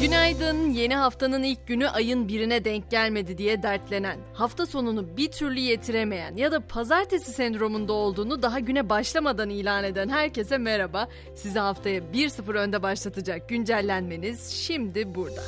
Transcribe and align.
Günaydın. 0.00 0.70
Yeni 0.70 0.96
haftanın 0.96 1.42
ilk 1.42 1.66
günü 1.66 1.88
ayın 1.88 2.28
birine 2.28 2.64
denk 2.64 2.90
gelmedi 2.90 3.38
diye 3.38 3.62
dertlenen, 3.62 4.18
hafta 4.34 4.66
sonunu 4.66 5.16
bir 5.16 5.30
türlü 5.30 5.60
yetiremeyen 5.60 6.36
ya 6.36 6.52
da 6.52 6.60
pazartesi 6.66 7.32
sendromunda 7.32 7.92
olduğunu 7.92 8.42
daha 8.42 8.58
güne 8.58 8.88
başlamadan 8.88 9.50
ilan 9.50 9.84
eden 9.84 10.08
herkese 10.08 10.58
merhaba. 10.58 11.08
Sizi 11.34 11.58
haftaya 11.58 12.00
1-0 12.00 12.58
önde 12.58 12.82
başlatacak 12.82 13.48
güncellenmeniz 13.48 14.50
şimdi 14.50 15.14
burada. 15.14 15.42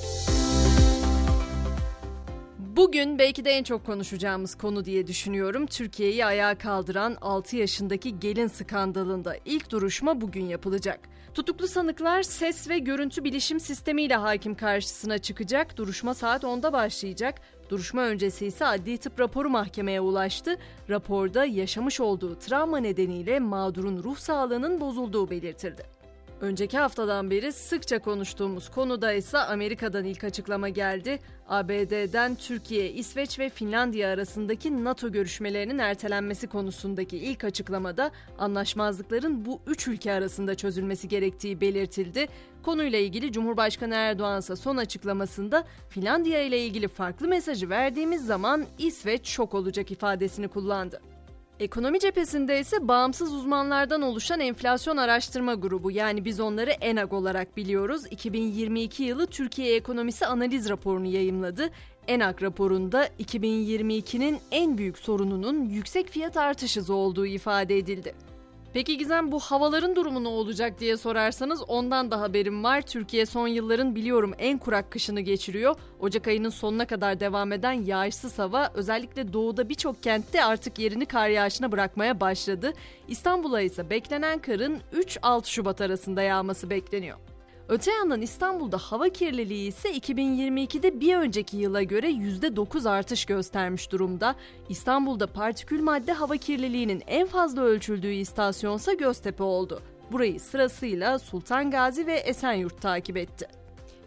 Bugün 2.77 3.19
belki 3.19 3.45
de 3.45 3.51
en 3.51 3.65
çok 3.65 3.87
konuşacağımız 3.87 4.55
konu 4.55 4.85
diye 4.85 5.07
düşünüyorum. 5.07 5.67
Türkiye'yi 5.67 6.27
ayağa 6.27 6.59
kaldıran 6.59 7.17
6 7.21 7.57
yaşındaki 7.57 8.21
gelin 8.21 8.47
skandalında 8.47 9.37
ilk 9.45 9.71
duruşma 9.71 10.21
bugün 10.21 10.45
yapılacak. 10.45 11.01
Tutuklu 11.35 11.69
sanıklar 11.69 12.23
ses 12.23 12.69
ve 12.69 12.79
görüntü 12.79 13.25
bilişim 13.25 13.61
sistemiyle 13.61 14.17
hakim 14.17 14.55
karşısına 14.55 15.19
çıkacak. 15.19 15.77
Duruşma 15.77 16.15
saat 16.15 16.43
10'da 16.43 16.73
başlayacak. 16.73 17.41
Duruşma 17.69 18.03
öncesi 18.03 18.47
ise 18.47 18.67
adli 18.67 18.99
tıp 18.99 19.21
raporu 19.21 19.51
mahkemeye 19.51 20.01
ulaştı. 20.01 20.57
Raporda 20.91 21.45
yaşamış 21.45 22.01
olduğu 22.01 22.39
travma 22.39 22.79
nedeniyle 22.79 23.41
mağdurun 23.41 24.03
ruh 24.03 24.17
sağlığının 24.17 24.81
bozulduğu 24.81 25.31
belirtildi. 25.31 26.02
Önceki 26.43 26.79
haftadan 26.79 27.31
beri 27.31 27.53
sıkça 27.53 27.99
konuştuğumuz 27.99 28.71
konuda 28.71 29.13
ise 29.13 29.39
Amerika'dan 29.39 30.05
ilk 30.05 30.25
açıklama 30.25 30.69
geldi. 30.69 31.19
ABD'den 31.49 32.35
Türkiye, 32.35 32.93
İsveç 32.93 33.39
ve 33.39 33.49
Finlandiya 33.49 34.11
arasındaki 34.11 34.85
NATO 34.85 35.13
görüşmelerinin 35.13 35.79
ertelenmesi 35.79 36.47
konusundaki 36.47 37.17
ilk 37.17 37.45
açıklamada 37.45 38.11
anlaşmazlıkların 38.39 39.45
bu 39.45 39.61
üç 39.67 39.89
ülke 39.89 40.13
arasında 40.13 40.55
çözülmesi 40.55 41.09
gerektiği 41.09 41.61
belirtildi. 41.61 42.27
Konuyla 42.63 42.99
ilgili 42.99 43.33
Cumhurbaşkanı 43.33 43.95
Erdoğan 43.95 44.41
ise 44.41 44.57
son 44.57 44.77
açıklamasında 44.77 45.65
Finlandiya 45.89 46.43
ile 46.43 46.67
ilgili 46.67 46.89
farklı 46.89 47.29
mesajı 47.29 47.71
verdiğimiz 47.71 48.27
zaman 48.27 48.67
İsveç 48.79 49.27
şok 49.29 49.55
olacak 49.55 49.91
ifadesini 49.91 50.49
kullandı. 50.49 51.12
Ekonomi 51.61 52.01
cephesinde 52.01 52.61
ise 52.61 52.89
bağımsız 52.89 53.35
uzmanlardan 53.35 54.03
oluşan 54.03 54.41
enflasyon 54.41 54.97
araştırma 54.97 55.55
grubu 55.55 55.91
yani 55.91 56.25
biz 56.25 56.41
onları 56.41 56.71
ENAG 56.71 57.13
olarak 57.13 57.57
biliyoruz. 57.57 58.03
2022 58.11 59.03
yılı 59.03 59.27
Türkiye 59.27 59.77
ekonomisi 59.77 60.27
analiz 60.27 60.69
raporunu 60.69 61.07
yayımladı. 61.07 61.71
ENAG 62.09 62.43
raporunda 62.43 63.07
2022'nin 63.07 64.39
en 64.51 64.79
büyük 64.79 64.99
sorununun 64.99 65.65
yüksek 65.65 66.09
fiyat 66.09 66.37
artışı 66.37 66.95
olduğu 66.95 67.27
ifade 67.27 67.79
edildi. 67.79 68.15
Peki 68.73 68.99
Gizem 68.99 69.33
bu 69.33 69.41
havaların 69.41 69.97
durumu 69.97 70.25
ne 70.25 70.29
olacak 70.29 70.81
diye 70.81 70.97
sorarsanız 70.97 71.63
ondan 71.69 72.11
da 72.11 72.21
haberim 72.21 72.65
var. 72.65 72.83
Türkiye 72.83 73.27
son 73.27 73.49
yılların 73.49 73.95
biliyorum 73.95 74.33
en 74.39 74.59
kurak 74.59 74.91
kışını 74.91 75.21
geçiriyor. 75.21 75.77
Ocak 76.01 76.29
ayının 76.29 76.51
sonuna 76.51 76.87
kadar 76.87 77.21
devam 77.21 77.53
eden 77.53 77.73
yağışsız 77.73 78.39
hava 78.39 78.71
özellikle 78.75 79.33
doğuda 79.33 79.69
birçok 79.69 80.03
kentte 80.03 80.45
artık 80.45 80.79
yerini 80.79 81.07
kar 81.07 81.29
yağışına 81.29 81.73
bırakmaya 81.73 82.21
başladı. 82.21 82.73
İstanbul'a 83.09 83.61
ise 83.61 83.91
beklenen 83.91 84.39
karın 84.39 84.79
3-6 84.95 85.47
Şubat 85.47 85.81
arasında 85.81 86.23
yağması 86.23 86.71
bekleniyor. 86.71 87.32
Öte 87.69 87.93
yandan 87.93 88.23
İstanbul'da 88.23 88.79
hava 88.79 89.09
kirliliği 89.09 89.69
ise 89.69 89.93
2022'de 89.93 91.01
bir 91.01 91.17
önceki 91.17 91.57
yıla 91.57 91.83
göre 91.83 92.11
%9 92.11 92.91
artış 92.91 93.25
göstermiş 93.25 93.93
durumda. 93.93 94.35
İstanbul'da 94.69 95.27
partikül 95.27 95.83
madde 95.83 96.13
hava 96.13 96.37
kirliliğinin 96.37 97.03
en 97.07 97.27
fazla 97.27 97.63
ölçüldüğü 97.63 98.13
istasyonsa 98.13 98.93
Göztepe 98.93 99.43
oldu. 99.43 99.83
Burayı 100.13 100.41
sırasıyla 100.41 101.19
Sultan 101.19 101.71
Gazi 101.71 102.07
ve 102.07 102.15
Esenyurt 102.15 102.83
takip 102.83 103.17
etti. 103.17 103.62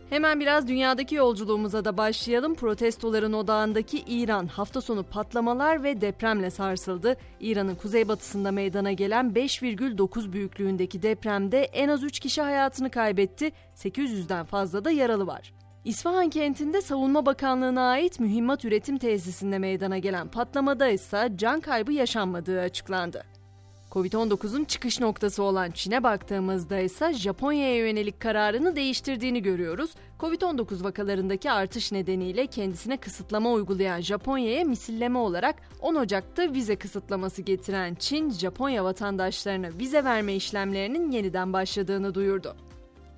Hemen 0.10 0.40
biraz 0.40 0.68
dünyadaki 0.68 1.16
yolculuğumuza 1.16 1.86
da 1.86 1.98
başlayalım. 1.98 2.56
Protestoların 2.56 3.34
odağındaki 3.34 4.04
İran 4.08 4.48
hafta 4.48 4.82
sonu 4.82 5.04
patlamalar 5.04 5.84
ve 5.84 6.02
depremle 6.02 6.50
sarsıldı. 6.50 7.18
İran'ın 7.40 7.76
kuzeybatısında 7.76 8.52
meydana 8.52 8.92
gelen 8.92 9.26
5,9 9.26 10.32
büyüklüğündeki 10.34 11.02
depremde 11.02 11.64
en 11.64 11.90
az 11.90 12.04
3 12.04 12.20
kişi 12.20 12.42
hayatını 12.42 12.90
kaybetti, 12.90 13.52
800'den 13.76 14.46
fazla 14.46 14.86
da 14.86 14.92
yaralı 14.92 15.28
var. 15.28 15.54
İsfahan 15.86 16.30
kentinde 16.30 16.82
Savunma 16.82 17.26
Bakanlığı'na 17.26 17.90
ait 17.90 18.20
mühimmat 18.20 18.66
üretim 18.66 18.98
tesisinde 18.98 19.60
meydana 19.60 19.98
gelen 19.98 20.28
patlamada 20.28 20.88
ise 20.88 21.32
can 21.36 21.62
kaybı 21.62 21.94
yaşanmadığı 21.94 22.62
açıklandı. 22.62 23.35
Covid-19'un 23.96 24.66
çıkış 24.66 25.00
noktası 25.00 25.44
olan 25.44 25.72
Çin'e 25.72 26.04
baktığımızda 26.04 26.80
ise 26.80 27.14
Japonya'ya 27.14 27.78
yönelik 27.78 28.20
kararını 28.20 28.76
değiştirdiğini 28.76 29.42
görüyoruz. 29.42 29.92
Covid-19 30.20 30.84
vakalarındaki 30.84 31.52
artış 31.52 31.92
nedeniyle 31.92 32.48
kendisine 32.48 32.98
kısıtlama 32.98 33.52
uygulayan 33.52 34.02
Japonya'ya 34.02 34.64
misilleme 34.64 35.20
olarak 35.20 35.56
10 35.82 35.96
Ocak'ta 35.96 36.54
vize 36.54 36.76
kısıtlaması 36.76 37.42
getiren 37.42 37.96
Çin, 37.96 38.32
Japonya 38.32 38.84
vatandaşlarına 38.84 39.70
vize 39.80 40.04
verme 40.04 40.36
işlemlerinin 40.36 41.12
yeniden 41.12 41.54
başladığını 41.54 42.14
duyurdu. 42.14 42.56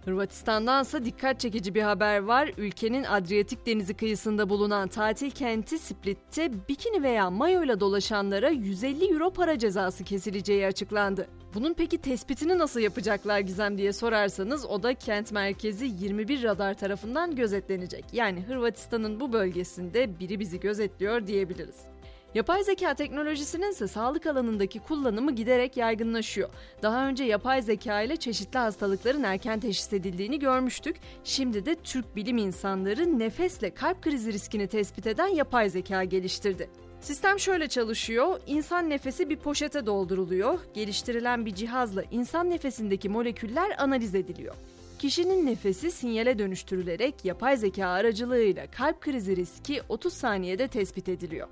Hırvatistan'dansa 0.08 1.06
dikkat 1.06 1.40
çekici 1.40 1.76
bir 1.76 1.82
haber 1.82 2.20
var. 2.20 2.52
Ülkenin 2.58 3.04
Adriyatik 3.04 3.66
Denizi 3.66 3.94
kıyısında 3.94 4.50
bulunan 4.50 4.88
tatil 4.88 5.32
kenti 5.32 5.80
Split'te 5.80 6.52
bikini 6.70 7.04
veya 7.04 7.30
mayo 7.30 7.64
ile 7.64 7.80
dolaşanlara 7.80 8.50
150 8.50 9.14
euro 9.14 9.30
para 9.34 9.60
cezası 9.60 10.04
kesileceği 10.04 10.66
açıklandı. 10.66 11.28
Bunun 11.54 11.74
peki 11.74 11.98
tespitini 11.98 12.58
nasıl 12.58 12.80
yapacaklar 12.80 13.40
Gizem 13.40 13.78
diye 13.78 13.94
sorarsanız 13.94 14.66
o 14.66 14.84
da 14.84 14.94
kent 14.94 15.32
merkezi 15.32 15.86
21 16.00 16.44
radar 16.44 16.74
tarafından 16.74 17.36
gözetlenecek. 17.36 18.06
Yani 18.14 18.42
Hırvatistan'ın 18.42 19.20
bu 19.20 19.34
bölgesinde 19.34 20.20
biri 20.20 20.40
bizi 20.40 20.60
gözetliyor 20.60 21.28
diyebiliriz. 21.28 21.97
Yapay 22.38 22.64
zeka 22.64 22.94
teknolojisinin 22.94 23.72
ise 23.72 23.88
sağlık 23.88 24.26
alanındaki 24.26 24.80
kullanımı 24.80 25.32
giderek 25.32 25.78
yaygınlaşıyor. 25.78 26.50
Daha 26.82 27.08
önce 27.08 27.24
yapay 27.24 27.62
zeka 27.62 28.02
ile 28.02 28.18
çeşitli 28.18 28.58
hastalıkların 28.60 29.24
erken 29.24 29.60
teşhis 29.60 29.94
edildiğini 29.94 30.40
görmüştük. 30.40 30.96
Şimdi 31.24 31.66
de 31.66 31.76
Türk 31.76 32.16
bilim 32.16 32.38
insanları 32.38 33.20
nefesle 33.20 33.74
kalp 33.74 34.02
krizi 34.02 34.34
riskini 34.34 34.68
tespit 34.68 35.08
eden 35.08 35.28
yapay 35.28 35.70
zeka 35.70 36.04
geliştirdi. 36.04 36.70
Sistem 37.02 37.40
şöyle 37.40 37.68
çalışıyor. 37.68 38.40
İnsan 38.48 38.90
nefesi 38.90 39.30
bir 39.30 39.38
poşete 39.38 39.86
dolduruluyor. 39.86 40.60
Geliştirilen 40.74 41.46
bir 41.46 41.56
cihazla 41.56 42.04
insan 42.12 42.50
nefesindeki 42.50 43.10
moleküller 43.10 43.76
analiz 43.78 44.16
ediliyor. 44.16 44.56
Kişinin 45.00 45.46
nefesi 45.46 45.92
sinyale 45.92 46.40
dönüştürülerek 46.40 47.26
yapay 47.26 47.58
zeka 47.58 47.88
aracılığıyla 47.88 48.72
kalp 48.72 49.02
krizi 49.02 49.36
riski 49.36 49.82
30 49.90 50.14
saniyede 50.14 50.68
tespit 50.68 51.10
ediliyor. 51.10 51.48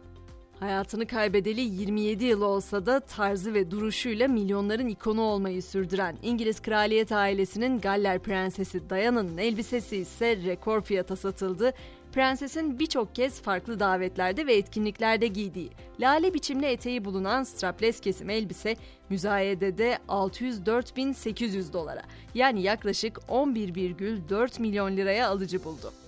Hayatını 0.66 1.08
kaybedeli 1.08 1.62
27 1.62 2.26
yıl 2.26 2.42
olsa 2.42 2.86
da 2.86 3.00
tarzı 3.00 3.54
ve 3.54 3.72
duruşuyla 3.72 4.28
milyonların 4.28 4.88
ikonu 4.88 5.22
olmayı 5.22 5.64
sürdüren 5.64 6.18
İngiliz 6.24 6.62
kraliyet 6.62 7.12
ailesinin 7.12 7.80
Galler 7.80 8.20
prensesi 8.20 8.90
Diana'nın 8.90 9.38
elbisesi 9.38 9.98
ise 9.98 10.38
rekor 10.46 10.82
fiyata 10.82 11.16
satıldı. 11.16 11.74
Prensesin 12.12 12.80
birçok 12.80 13.16
kez 13.16 13.42
farklı 13.42 13.80
davetlerde 13.80 14.48
ve 14.48 14.56
etkinliklerde 14.56 15.28
giydiği 15.28 15.70
lale 16.00 16.34
biçimli 16.34 16.66
eteği 16.66 17.06
bulunan 17.06 17.44
strapless 17.44 18.00
kesim 18.00 18.30
elbise 18.30 18.76
müzayedede 19.10 19.98
604.800 20.08 21.74
dolara 21.74 22.04
yani 22.36 22.62
yaklaşık 22.62 23.18
11,4 23.18 24.62
milyon 24.62 24.98
liraya 24.98 25.30
alıcı 25.30 25.64
buldu. 25.64 26.05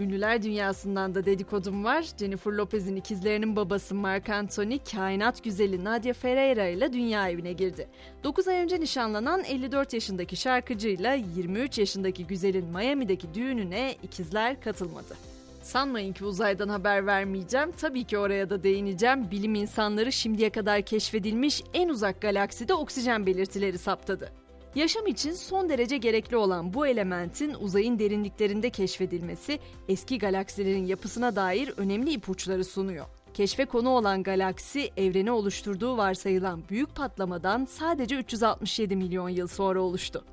Ünlüler 0.00 0.42
dünyasından 0.42 1.14
da 1.14 1.26
dedikodum 1.26 1.84
var. 1.84 2.06
Jennifer 2.18 2.52
Lopez'in 2.52 2.96
ikizlerinin 2.96 3.56
babası 3.56 3.94
Mark 3.94 4.28
Anthony, 4.28 4.78
kainat 4.92 5.44
güzeli 5.44 5.84
Nadia 5.84 6.12
Ferreira 6.12 6.68
ile 6.68 6.92
dünya 6.92 7.28
evine 7.28 7.52
girdi. 7.52 7.88
9 8.24 8.48
ay 8.48 8.56
önce 8.56 8.80
nişanlanan 8.80 9.44
54 9.44 9.92
yaşındaki 9.92 10.36
şarkıcıyla 10.36 11.14
23 11.14 11.78
yaşındaki 11.78 12.26
güzelin 12.26 12.64
Miami'deki 12.64 13.34
düğününe 13.34 13.94
ikizler 14.02 14.60
katılmadı. 14.60 15.16
Sanmayın 15.62 16.12
ki 16.12 16.24
uzaydan 16.24 16.68
haber 16.68 17.06
vermeyeceğim. 17.06 17.72
Tabii 17.80 18.04
ki 18.04 18.18
oraya 18.18 18.50
da 18.50 18.62
değineceğim. 18.62 19.30
Bilim 19.30 19.54
insanları 19.54 20.12
şimdiye 20.12 20.50
kadar 20.50 20.82
keşfedilmiş 20.82 21.62
en 21.74 21.88
uzak 21.88 22.20
galakside 22.20 22.74
oksijen 22.74 23.26
belirtileri 23.26 23.78
saptadı. 23.78 24.32
Yaşam 24.74 25.06
için 25.06 25.32
son 25.32 25.68
derece 25.68 25.96
gerekli 25.96 26.36
olan 26.36 26.74
bu 26.74 26.86
elementin 26.86 27.54
uzayın 27.60 27.98
derinliklerinde 27.98 28.70
keşfedilmesi 28.70 29.58
eski 29.88 30.18
galaksilerin 30.18 30.86
yapısına 30.86 31.36
dair 31.36 31.72
önemli 31.76 32.12
ipuçları 32.12 32.64
sunuyor. 32.64 33.06
Keşfe 33.34 33.64
konu 33.64 33.88
olan 33.88 34.22
galaksi 34.22 34.90
evreni 34.96 35.30
oluşturduğu 35.30 35.96
varsayılan 35.96 36.62
büyük 36.68 36.96
patlamadan 36.96 37.64
sadece 37.64 38.16
367 38.16 38.96
milyon 38.96 39.28
yıl 39.28 39.46
sonra 39.46 39.80
oluştu. 39.80 40.24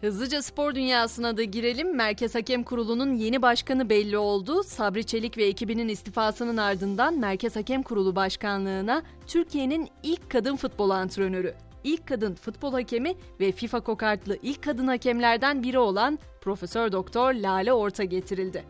Hızlıca 0.00 0.42
spor 0.42 0.74
dünyasına 0.74 1.36
da 1.36 1.42
girelim. 1.42 1.96
Merkez 1.96 2.34
Hakem 2.34 2.62
Kurulu'nun 2.62 3.14
yeni 3.14 3.42
başkanı 3.42 3.90
belli 3.90 4.18
oldu. 4.18 4.62
Sabri 4.62 5.04
Çelik 5.04 5.38
ve 5.38 5.44
ekibinin 5.44 5.88
istifasının 5.88 6.56
ardından 6.56 7.18
Merkez 7.18 7.56
Hakem 7.56 7.82
Kurulu 7.82 8.16
başkanlığına 8.16 9.02
Türkiye'nin 9.26 9.88
ilk 10.02 10.30
kadın 10.30 10.56
futbol 10.56 10.90
antrenörü 10.90 11.54
ilk 11.84 12.08
kadın 12.08 12.34
futbol 12.34 12.72
hakemi 12.72 13.14
ve 13.40 13.52
FIFA 13.52 13.80
kokartlı 13.80 14.38
ilk 14.42 14.62
kadın 14.62 14.86
hakemlerden 14.86 15.62
biri 15.62 15.78
olan 15.78 16.18
Profesör 16.40 16.92
Doktor 16.92 17.34
Lale 17.34 17.72
Orta 17.72 18.04
getirildi. 18.04 18.64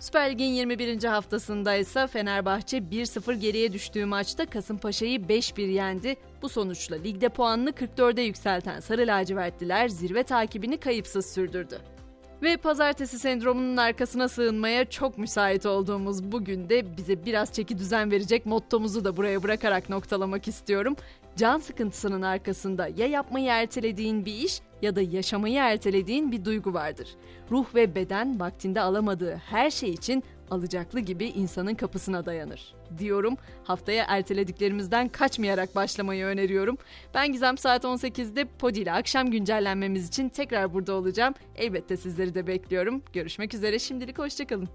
Süper 0.00 0.30
Lig'in 0.30 0.52
21. 0.52 1.04
haftasında 1.04 1.74
ise 1.74 2.06
Fenerbahçe 2.06 2.78
1-0 2.78 3.34
geriye 3.34 3.72
düştüğü 3.72 4.04
maçta 4.04 4.46
Kasımpaşa'yı 4.46 5.18
5-1 5.18 5.60
yendi. 5.60 6.16
Bu 6.42 6.48
sonuçla 6.48 6.96
ligde 6.96 7.28
puanını 7.28 7.70
44'e 7.70 8.22
yükselten 8.22 8.80
Sarı 8.80 9.06
lacivertliler 9.06 9.88
zirve 9.88 10.22
takibini 10.22 10.76
kayıpsız 10.76 11.26
sürdürdü. 11.26 11.78
Ve 12.42 12.56
pazartesi 12.56 13.18
sendromunun 13.18 13.76
arkasına 13.76 14.28
sığınmaya 14.28 14.90
çok 14.90 15.18
müsait 15.18 15.66
olduğumuz 15.66 16.32
bugün 16.32 16.68
de 16.68 16.96
bize 16.96 17.24
biraz 17.24 17.52
çeki 17.52 17.78
düzen 17.78 18.10
verecek 18.10 18.46
mottomuzu 18.46 19.04
da 19.04 19.16
buraya 19.16 19.42
bırakarak 19.42 19.88
noktalamak 19.88 20.48
istiyorum. 20.48 20.96
Can 21.36 21.58
sıkıntısının 21.58 22.22
arkasında 22.22 22.88
ya 22.88 23.06
yapmayı 23.06 23.46
ertelediğin 23.46 24.24
bir 24.24 24.34
iş 24.34 24.60
ya 24.82 24.96
da 24.96 25.02
yaşamayı 25.02 25.58
ertelediğin 25.58 26.32
bir 26.32 26.44
duygu 26.44 26.74
vardır. 26.74 27.08
Ruh 27.50 27.74
ve 27.74 27.94
beden 27.94 28.40
vaktinde 28.40 28.80
alamadığı 28.80 29.34
her 29.34 29.70
şey 29.70 29.90
için 29.90 30.24
alacaklı 30.50 31.00
gibi 31.00 31.26
insanın 31.26 31.74
kapısına 31.74 32.26
dayanır. 32.26 32.74
Diyorum 32.98 33.36
haftaya 33.64 34.04
ertelediklerimizden 34.08 35.08
kaçmayarak 35.08 35.74
başlamayı 35.74 36.24
öneriyorum. 36.24 36.78
Ben 37.14 37.32
Gizem 37.32 37.58
saat 37.58 37.84
18'de 37.84 38.44
Podi 38.58 38.80
ile 38.80 38.92
akşam 38.92 39.30
güncellenmemiz 39.30 40.08
için 40.08 40.28
tekrar 40.28 40.74
burada 40.74 40.94
olacağım. 40.94 41.34
Elbette 41.56 41.96
sizleri 41.96 42.34
de 42.34 42.46
bekliyorum. 42.46 43.02
Görüşmek 43.12 43.54
üzere 43.54 43.78
şimdilik 43.78 44.18
hoşçakalın. 44.18 44.68